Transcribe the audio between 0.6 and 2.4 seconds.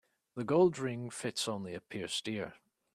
ring fits only a pierced